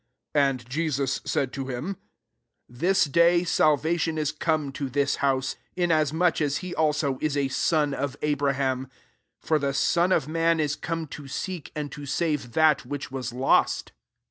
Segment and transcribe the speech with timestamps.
[0.17, 1.95] '* 9 And Jesus said to him,
[2.67, 7.93] This day salvation is come to this house; inasmuch as he also is a son
[7.93, 8.89] of Abraham* 10
[9.41, 13.31] For the Son of man is come to seek and to save that wMck was
[13.31, 13.91] lost."